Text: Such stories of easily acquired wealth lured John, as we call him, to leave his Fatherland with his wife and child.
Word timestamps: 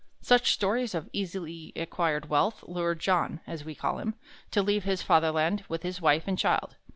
Such 0.23 0.51
stories 0.51 0.95
of 0.95 1.07
easily 1.13 1.73
acquired 1.75 2.27
wealth 2.27 2.63
lured 2.63 2.99
John, 2.99 3.39
as 3.45 3.63
we 3.63 3.75
call 3.75 3.99
him, 3.99 4.15
to 4.49 4.63
leave 4.63 4.83
his 4.83 5.03
Fatherland 5.03 5.63
with 5.69 5.83
his 5.83 6.01
wife 6.01 6.23
and 6.27 6.39
child. 6.39 6.75